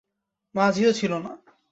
মাঝিও 0.55 0.91
ছিল 0.93 1.11
না। 1.17 1.31